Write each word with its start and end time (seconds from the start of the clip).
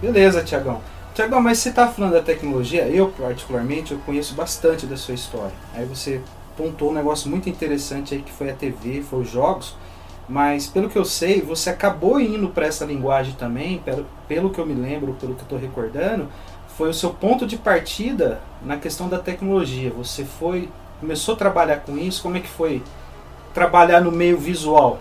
Beleza, 0.00 0.42
Tiagão. 0.42 0.80
Tiagão, 1.14 1.42
mas 1.42 1.58
você 1.58 1.68
está 1.68 1.86
falando 1.86 2.12
da 2.12 2.22
tecnologia, 2.22 2.88
eu 2.88 3.10
particularmente, 3.10 3.92
eu 3.92 3.98
conheço 3.98 4.34
bastante 4.34 4.86
da 4.86 4.96
sua 4.96 5.14
história. 5.14 5.52
Aí 5.74 5.84
você 5.84 6.22
pontuou 6.56 6.90
um 6.90 6.94
negócio 6.94 7.28
muito 7.28 7.50
interessante 7.50 8.14
aí 8.14 8.22
que 8.22 8.32
foi 8.32 8.50
a 8.50 8.54
TV, 8.54 9.02
foi 9.02 9.20
os 9.20 9.30
jogos. 9.30 9.76
Mas 10.26 10.66
pelo 10.66 10.88
que 10.88 10.96
eu 10.96 11.04
sei, 11.04 11.42
você 11.42 11.68
acabou 11.68 12.18
indo 12.18 12.48
para 12.48 12.64
essa 12.64 12.84
linguagem 12.84 13.34
também, 13.34 13.78
pelo, 13.78 14.06
pelo 14.26 14.50
que 14.50 14.58
eu 14.58 14.64
me 14.64 14.74
lembro, 14.74 15.14
pelo 15.20 15.34
que 15.34 15.40
eu 15.40 15.44
estou 15.44 15.58
recordando, 15.58 16.28
foi 16.78 16.88
o 16.88 16.94
seu 16.94 17.10
ponto 17.10 17.46
de 17.46 17.58
partida 17.58 18.40
na 18.64 18.78
questão 18.78 19.06
da 19.06 19.18
tecnologia. 19.18 19.90
Você 19.90 20.24
foi, 20.24 20.70
começou 20.98 21.34
a 21.34 21.36
trabalhar 21.36 21.80
com 21.80 21.98
isso, 21.98 22.22
como 22.22 22.38
é 22.38 22.40
que 22.40 22.48
foi 22.48 22.82
trabalhar 23.52 24.00
no 24.00 24.12
meio 24.12 24.38
visual? 24.38 24.98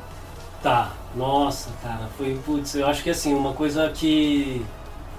Tá, 0.61 0.91
nossa, 1.15 1.69
cara, 1.81 2.09
foi, 2.17 2.37
putz, 2.45 2.75
eu 2.75 2.85
acho 2.85 3.01
que 3.01 3.09
assim, 3.09 3.33
uma 3.33 3.53
coisa 3.53 3.89
que 3.91 4.65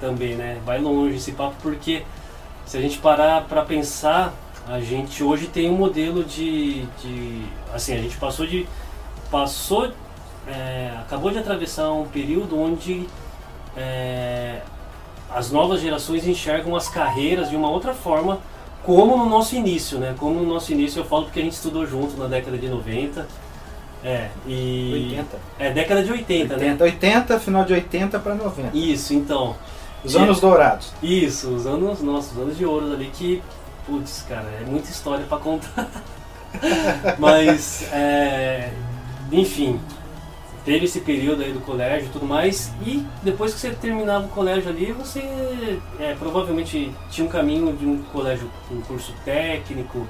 também, 0.01 0.35
né, 0.35 0.61
vai 0.65 0.81
longe 0.81 1.17
esse 1.17 1.33
papo, 1.33 1.55
porque 1.63 2.03
se 2.67 2.77
a 2.77 2.81
gente 2.81 2.99
parar 2.99 3.43
para 3.45 3.63
pensar, 3.63 4.33
a 4.67 4.81
gente 4.81 5.23
hoje 5.23 5.47
tem 5.47 5.69
um 5.69 5.77
modelo 5.77 6.25
de, 6.25 6.83
de 7.03 7.43
assim, 7.75 7.95
a 7.95 8.01
gente 8.01 8.17
passou 8.17 8.47
de, 8.47 8.67
passou, 9.31 9.93
é, 10.47 10.91
acabou 11.01 11.31
de 11.31 11.39
atravessar 11.39 11.91
um 11.93 12.07
período 12.07 12.59
onde 12.59 13.07
é, 13.77 14.61
as 15.31 15.51
novas 15.51 15.81
gerações 15.81 16.27
enxergam 16.27 16.75
as 16.75 16.89
carreiras 16.89 17.51
de 17.51 17.57
uma 17.57 17.69
outra 17.69 17.95
forma, 17.95 18.39
como 18.85 19.17
no 19.17 19.27
nosso 19.29 19.55
início, 19.55 19.99
né, 19.99 20.15
como 20.19 20.41
no 20.41 20.47
nosso 20.47 20.73
início, 20.73 21.01
eu 21.01 21.05
falo 21.05 21.25
porque 21.25 21.41
a 21.41 21.43
gente 21.43 21.53
estudou 21.53 21.87
junto 21.87 22.17
na 22.17 22.27
década 22.27 22.57
de 22.57 22.69
90, 22.69 23.27
é, 24.03 24.29
e... 24.47 25.11
80. 25.11 25.39
É, 25.59 25.71
década 25.73 26.03
de 26.03 26.11
80, 26.11 26.55
80 26.55 26.85
né? 26.85 26.91
80, 26.91 27.41
final 27.41 27.65
de 27.65 27.73
80 27.75 28.19
para 28.19 28.35
90. 28.35 28.77
Isso, 28.77 29.15
então. 29.15 29.55
Os 30.05 30.17
anos 30.17 30.41
dourados. 30.41 30.93
Isso, 31.03 31.49
os 31.51 31.67
anos, 31.67 32.01
nossos 32.01 32.37
anos 32.39 32.57
de 32.57 32.65
ouro 32.65 32.93
ali 32.93 33.11
que, 33.13 33.43
putz, 33.87 34.25
cara, 34.29 34.49
é 34.61 34.65
muita 34.65 34.91
história 34.91 35.25
para 35.27 35.39
contar. 35.39 35.91
Mas, 37.19 37.89
é, 37.93 38.73
enfim, 39.31 39.79
teve 40.65 40.87
esse 40.87 41.01
período 41.01 41.43
aí 41.43 41.53
do 41.53 41.61
colégio 41.61 42.09
e 42.09 42.13
tudo 42.13 42.27
mais, 42.27 42.73
e 42.85 43.05
depois 43.23 43.55
que 43.55 43.61
você 43.61 43.71
terminava 43.71 44.27
o 44.27 44.29
colégio 44.29 44.71
ali, 44.71 44.93
você 44.93 45.79
é, 45.99 46.15
provavelmente 46.19 46.93
tinha 47.11 47.27
um 47.27 47.31
caminho 47.31 47.77
de 47.77 47.87
um 47.87 48.03
colégio, 48.05 48.51
um 48.71 48.81
curso 48.81 49.15
técnico, 49.25 50.07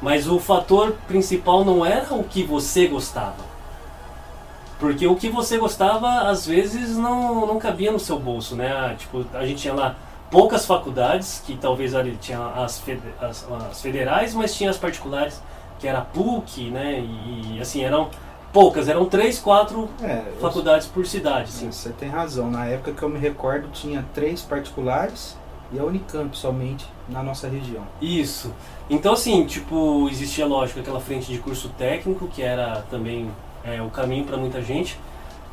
mas 0.00 0.28
o 0.28 0.38
fator 0.38 0.92
principal 1.06 1.64
não 1.64 1.84
era 1.84 2.14
o 2.14 2.24
que 2.24 2.42
você 2.42 2.86
gostava. 2.86 3.53
Porque 4.78 5.06
o 5.06 5.16
que 5.16 5.28
você 5.28 5.58
gostava, 5.58 6.28
às 6.28 6.46
vezes, 6.46 6.96
não, 6.96 7.46
não 7.46 7.58
cabia 7.58 7.92
no 7.92 7.98
seu 7.98 8.18
bolso, 8.18 8.56
né? 8.56 8.94
Tipo, 8.98 9.24
a 9.34 9.46
gente 9.46 9.62
tinha 9.62 9.74
lá 9.74 9.96
poucas 10.30 10.66
faculdades, 10.66 11.42
que 11.46 11.56
talvez 11.56 11.94
ali 11.94 12.16
tinha 12.20 12.40
as, 12.40 12.82
as, 13.20 13.46
as 13.70 13.80
federais, 13.80 14.34
mas 14.34 14.54
tinha 14.54 14.70
as 14.70 14.76
particulares, 14.76 15.40
que 15.78 15.86
era 15.86 15.98
a 15.98 16.02
PUC, 16.02 16.70
né? 16.70 17.00
E, 17.00 17.60
assim, 17.60 17.84
eram 17.84 18.10
poucas, 18.52 18.88
eram 18.88 19.06
três, 19.06 19.38
quatro 19.38 19.88
é, 20.02 20.22
faculdades 20.40 20.86
por 20.86 21.06
cidade. 21.06 21.44
Assim. 21.44 21.70
Você 21.70 21.90
tem 21.90 22.08
razão. 22.08 22.50
Na 22.50 22.66
época 22.66 22.92
que 22.92 23.02
eu 23.02 23.08
me 23.08 23.18
recordo, 23.18 23.68
tinha 23.72 24.04
três 24.12 24.42
particulares 24.42 25.36
e 25.72 25.78
a 25.78 25.84
Unicamp 25.84 26.36
somente 26.36 26.86
na 27.08 27.22
nossa 27.22 27.48
região. 27.48 27.82
Isso. 28.00 28.52
Então, 28.88 29.12
assim, 29.12 29.44
tipo, 29.44 30.08
existia, 30.08 30.46
lógico, 30.46 30.80
aquela 30.80 31.00
frente 31.00 31.32
de 31.32 31.38
curso 31.38 31.68
técnico, 31.70 32.28
que 32.28 32.42
era 32.42 32.84
também 32.90 33.30
é, 33.64 33.80
o 33.80 33.88
caminho 33.88 34.24
para 34.24 34.36
muita 34.36 34.60
gente. 34.62 34.98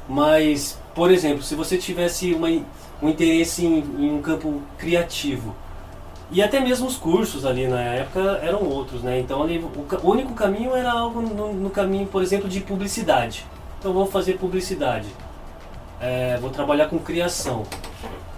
Mas, 0.08 0.78
por 0.94 1.12
exemplo, 1.12 1.44
se 1.44 1.56
você 1.56 1.78
tivesse 1.78 2.34
uma, 2.34 2.48
um 3.02 3.10
interesse 3.10 3.66
em, 3.66 3.80
em, 3.80 4.12
um 4.12 4.22
campo 4.22 4.62
criativo, 4.78 5.56
e 6.32 6.42
até 6.42 6.60
mesmo 6.60 6.88
os 6.88 6.96
cursos 6.96 7.46
ali 7.46 7.68
na 7.68 7.80
época 7.80 8.40
eram 8.42 8.64
outros, 8.64 9.04
né? 9.04 9.20
Então, 9.20 9.44
ali, 9.44 9.60
o, 9.60 9.86
o 10.02 10.12
único 10.12 10.34
caminho 10.34 10.76
era 10.76 10.92
algo 10.92 11.22
no, 11.22 11.54
no, 11.54 11.70
caminho, 11.70 12.08
por 12.08 12.24
exemplo, 12.24 12.50
de 12.50 12.62
publicidade. 12.62 13.46
Então, 13.80 13.92
vou 13.92 14.06
fazer 14.06 14.38
publicidade. 14.38 15.08
É, 16.00 16.38
vou 16.38 16.50
trabalhar 16.50 16.88
com 16.88 16.98
criação. 17.00 17.64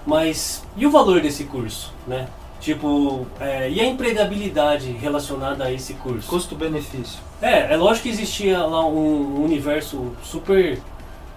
Mas, 0.06 0.64
e 0.76 0.86
o 0.86 0.92
valor 0.92 1.22
desse 1.22 1.46
curso, 1.46 1.94
né? 2.08 2.28
Tipo, 2.64 3.28
é, 3.42 3.70
e 3.70 3.82
a 3.82 3.86
empregabilidade 3.86 4.90
relacionada 4.94 5.66
a 5.66 5.72
esse 5.74 5.96
curso? 5.96 6.30
Custo-benefício. 6.30 7.20
É, 7.42 7.74
é 7.74 7.76
lógico 7.76 8.04
que 8.04 8.10
existia 8.10 8.58
lá 8.60 8.86
um 8.86 9.44
universo 9.44 10.14
super 10.24 10.80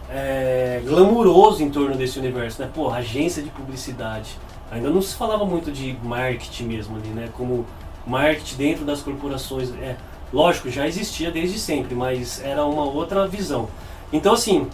é, 0.09 0.81
glamuroso 0.87 1.65
em 1.65 1.69
torno 1.69 1.97
desse 1.97 2.17
universo, 2.21 2.63
né? 2.63 2.71
Pô, 2.73 2.91
agência 2.91 3.43
de 3.43 3.51
publicidade. 3.51 4.39
Ainda 4.71 4.89
não 4.89 5.03
se 5.03 5.17
falava 5.17 5.45
muito 5.45 5.73
de 5.73 5.99
marketing 6.01 6.63
mesmo 6.63 6.97
ali, 6.97 7.09
né? 7.09 7.29
Como 7.33 7.67
marketing 8.07 8.57
dentro 8.57 8.85
das 8.85 9.03
corporações. 9.03 9.75
É, 9.83 9.97
lógico, 10.33 10.71
já 10.71 10.87
existia 10.87 11.33
desde 11.33 11.59
sempre, 11.59 11.97
mas 11.97 12.41
era 12.41 12.65
uma 12.65 12.85
outra 12.85 13.27
visão. 13.27 13.69
Então, 14.13 14.35
assim, 14.35 14.69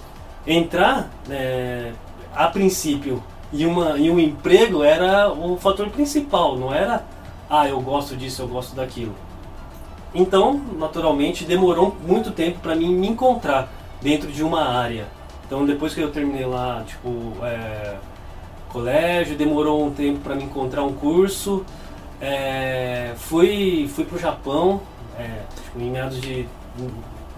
entrar, 0.46 1.10
é, 1.30 1.92
a 2.34 2.48
princípio, 2.48 3.24
e, 3.52 3.66
uma, 3.66 3.98
e 3.98 4.10
um 4.10 4.18
emprego 4.18 4.82
era 4.82 5.30
o 5.32 5.56
fator 5.56 5.88
principal, 5.90 6.56
não 6.56 6.72
era, 6.72 7.04
ah, 7.50 7.68
eu 7.68 7.80
gosto 7.80 8.16
disso, 8.16 8.42
eu 8.42 8.48
gosto 8.48 8.74
daquilo. 8.74 9.14
Então, 10.14 10.60
naturalmente, 10.78 11.44
demorou 11.44 11.96
muito 12.06 12.30
tempo 12.30 12.60
para 12.60 12.74
mim 12.74 12.94
me 12.94 13.08
encontrar 13.08 13.70
dentro 14.00 14.30
de 14.30 14.42
uma 14.42 14.64
área. 14.64 15.06
Então, 15.46 15.64
depois 15.64 15.94
que 15.94 16.00
eu 16.00 16.10
terminei 16.10 16.46
lá, 16.46 16.82
tipo, 16.86 17.32
é, 17.42 17.96
colégio, 18.70 19.36
demorou 19.36 19.84
um 19.86 19.90
tempo 19.90 20.20
para 20.20 20.34
me 20.34 20.44
encontrar 20.44 20.82
um 20.82 20.92
curso. 20.92 21.64
É, 22.20 23.12
fui, 23.16 23.88
fui 23.94 24.04
pro 24.04 24.18
Japão, 24.18 24.80
é, 25.18 25.42
tipo, 25.62 25.80
em 25.80 25.90
meados 25.90 26.20
de 26.20 26.46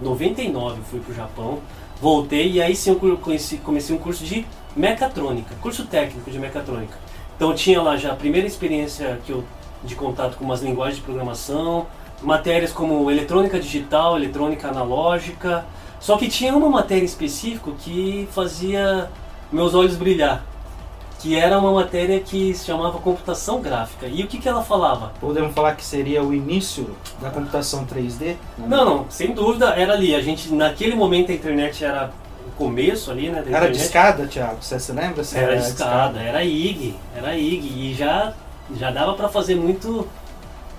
99 0.01 0.81
fui 0.89 0.99
pro 0.99 1.13
Japão. 1.13 1.59
Voltei 2.01 2.51
e 2.51 2.61
aí 2.61 2.75
sim 2.75 2.91
eu 2.91 3.17
conheci, 3.17 3.57
comecei 3.57 3.95
um 3.95 3.99
curso 3.99 4.23
de 4.25 4.45
mecatrônica, 4.75 5.55
curso 5.61 5.85
técnico 5.85 6.29
de 6.29 6.37
mecatrônica. 6.37 6.97
Então 7.35 7.53
tinha 7.53 7.81
lá 7.81 7.97
já 7.97 8.11
a 8.11 8.15
primeira 8.15 8.47
experiência 8.47 9.19
que 9.25 9.31
eu 9.31 9.43
de 9.83 9.95
contato 9.95 10.37
com 10.37 10.43
umas 10.43 10.61
linguagens 10.61 10.97
de 10.97 11.03
programação, 11.03 11.85
matérias 12.21 12.71
como 12.71 13.09
eletrônica 13.09 13.59
digital, 13.59 14.17
eletrônica 14.17 14.67
analógica. 14.67 15.65
Só 15.99 16.17
que 16.17 16.27
tinha 16.27 16.55
uma 16.55 16.69
matéria 16.69 17.05
específica 17.05 17.71
que 17.79 18.27
fazia 18.31 19.09
meus 19.51 19.73
olhos 19.73 19.95
brilhar, 19.95 20.43
que 21.19 21.35
era 21.35 21.57
uma 21.57 21.71
matéria 21.71 22.19
que 22.19 22.53
se 22.53 22.65
chamava 22.65 22.99
computação 22.99 23.61
gráfica. 23.61 24.07
E 24.07 24.23
o 24.23 24.27
que, 24.27 24.37
que 24.37 24.47
ela 24.47 24.63
falava? 24.63 25.13
Podemos 25.19 25.53
falar 25.53 25.75
que 25.75 25.83
seria 25.83 26.23
o 26.23 26.33
início 26.33 26.95
da 27.21 27.29
computação 27.29 27.85
3D? 27.85 28.35
Não, 28.57 28.85
não, 28.85 29.05
sem 29.09 29.33
dúvida 29.33 29.69
era 29.69 29.93
ali. 29.93 30.13
A 30.13 30.21
gente 30.21 30.53
naquele 30.53 30.95
momento 30.95 31.31
a 31.31 31.35
internet 31.35 31.83
era 31.83 32.11
começo 32.57 33.11
ali, 33.11 33.29
né? 33.29 33.43
era 33.47 33.69
discada, 33.69 34.25
Thiago? 34.27 34.57
Você 34.61 34.79
se 34.79 34.91
lembra? 34.91 35.23
Era, 35.33 35.53
era 35.53 35.61
discada, 35.61 36.21
era 36.21 36.43
IG, 36.43 36.95
era 37.15 37.37
IG. 37.37 37.67
E 37.67 37.93
já, 37.93 38.33
já 38.75 38.91
dava 38.91 39.13
para 39.13 39.29
fazer 39.29 39.55
muito 39.55 40.07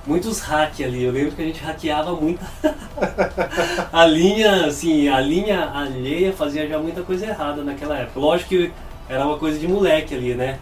muitos 0.07 0.41
hack 0.41 0.81
ali. 0.83 1.05
Eu 1.05 1.13
lembro 1.13 1.33
que 1.33 1.43
a 1.43 1.45
gente 1.45 1.61
hackeava 1.61 2.13
muito 2.13 2.41
a 3.93 4.07
linha, 4.07 4.67
assim, 4.67 5.09
a 5.09 5.21
linha 5.21 5.71
alheia 5.71 6.33
fazia 6.33 6.67
já 6.69 6.79
muita 6.79 7.03
coisa 7.03 7.27
errada 7.27 7.63
naquela 7.63 7.97
época. 7.99 8.21
Lógico 8.21 8.51
que 8.51 8.73
era 9.09 9.27
uma 9.27 9.39
coisa 9.39 9.59
de 9.59 9.67
moleque 9.67 10.15
ali, 10.15 10.35
né? 10.35 10.59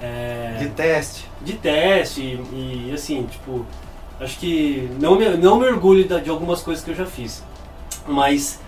É, 0.00 0.56
de 0.58 0.68
teste. 0.70 1.26
De 1.40 1.52
teste 1.54 2.20
e, 2.20 2.88
e, 2.88 2.92
assim, 2.92 3.26
tipo, 3.26 3.64
acho 4.20 4.38
que 4.38 4.88
não 5.00 5.16
me, 5.16 5.28
não 5.30 5.58
me 5.58 5.66
orgulho 5.66 6.06
de 6.06 6.30
algumas 6.30 6.60
coisas 6.60 6.84
que 6.84 6.90
eu 6.90 6.94
já 6.94 7.06
fiz. 7.06 7.42
Mas 8.06 8.60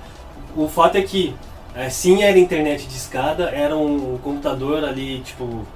o 0.56 0.68
fato 0.68 0.96
é 0.96 1.02
que 1.02 1.34
sim, 1.90 2.22
era 2.22 2.38
internet 2.38 2.86
de 2.86 2.96
escada, 2.96 3.50
era 3.50 3.76
um 3.76 4.18
computador 4.18 4.84
ali, 4.84 5.20
tipo, 5.20 5.66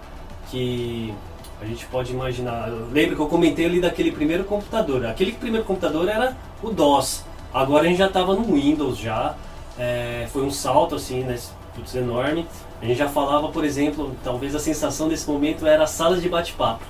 que 0.50 1.14
a 1.61 1.64
gente 1.64 1.87
pode 1.87 2.12
imaginar. 2.12 2.69
Lembra 2.93 3.17
que 3.17 3.23
eu 3.23 3.26
comentei 3.26 3.67
ali 3.67 3.81
daquele 3.81 4.12
primeiro 4.12 4.44
computador. 4.44 5.06
Aquele 5.06 5.32
primeiro 5.32 5.64
computador 5.64 6.08
era 6.08 6.37
o 6.62 6.70
DOS. 6.70 7.25
Agora 7.52 7.85
a 7.85 7.87
gente 7.88 7.99
já 7.99 8.06
estava 8.06 8.35
no 8.35 8.55
Windows 8.55 8.99
já. 8.99 9.35
É, 9.79 10.26
foi 10.32 10.43
um 10.43 10.50
salto 10.50 10.94
assim, 10.94 11.23
né? 11.23 11.38
Putz, 11.75 11.94
enorme. 11.94 12.47
A 12.82 12.85
gente 12.85 12.99
já 12.99 13.08
falava, 13.08 13.49
por 13.49 13.64
exemplo, 13.64 14.14
talvez 14.23 14.55
a 14.55 14.58
sensação 14.58 15.08
desse 15.08 15.29
momento 15.29 15.67
era 15.67 15.87
salas 15.87 16.20
de 16.20 16.29
bate-papo. 16.29 16.85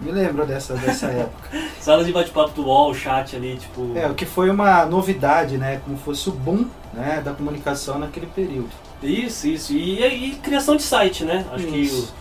Me 0.00 0.12
lembro 0.12 0.46
dessa, 0.46 0.74
dessa 0.74 1.06
época. 1.10 1.58
Salas 1.80 2.06
de 2.06 2.12
bate-papo 2.12 2.50
do 2.50 2.66
UOL, 2.66 2.94
chat 2.94 3.34
ali, 3.34 3.56
tipo. 3.56 3.92
É, 3.96 4.06
o 4.06 4.14
que 4.14 4.24
foi 4.24 4.50
uma 4.50 4.84
novidade, 4.86 5.58
né? 5.58 5.80
Como 5.84 5.96
fosse 5.96 6.28
o 6.28 6.32
boom 6.32 6.66
né, 6.92 7.20
da 7.24 7.32
comunicação 7.32 7.98
naquele 7.98 8.26
período. 8.26 8.70
Isso, 9.02 9.48
isso. 9.48 9.72
E, 9.72 10.02
e 10.02 10.36
criação 10.36 10.76
de 10.76 10.82
site, 10.82 11.24
né? 11.24 11.44
Acho 11.52 11.66
isso. 11.68 12.14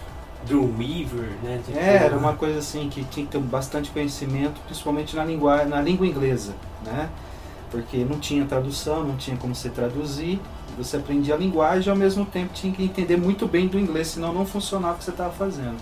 que 0.45 0.53
o 0.53 0.57
Dreamweaver, 0.59 1.29
né? 1.43 1.59
Tipo, 1.65 1.77
é, 1.77 1.95
era 1.97 2.17
uma 2.17 2.33
coisa 2.33 2.59
assim 2.59 2.89
que 2.89 3.03
tinha 3.05 3.25
que 3.25 3.31
ter 3.31 3.39
bastante 3.39 3.89
conhecimento, 3.91 4.59
principalmente 4.65 5.15
na 5.15 5.25
língua, 5.25 5.65
na 5.65 5.81
língua 5.81 6.05
inglesa, 6.05 6.53
né? 6.85 7.09
Porque 7.69 7.97
não 7.97 8.19
tinha 8.19 8.45
tradução, 8.45 9.03
não 9.03 9.17
tinha 9.17 9.35
como 9.35 9.53
se 9.53 9.69
traduzir 9.69 10.39
Você 10.77 10.95
aprendia 10.95 11.35
a 11.35 11.37
linguagem 11.37 11.87
e 11.87 11.89
ao 11.89 11.97
mesmo 11.97 12.25
tempo 12.25 12.53
tinha 12.53 12.71
que 12.71 12.81
entender 12.81 13.17
muito 13.17 13.45
bem 13.45 13.67
do 13.67 13.77
inglês, 13.77 14.07
senão 14.07 14.33
não 14.33 14.45
funcionava 14.45 14.93
o 14.95 14.97
que 14.97 15.03
você 15.03 15.11
estava 15.11 15.33
fazendo. 15.33 15.75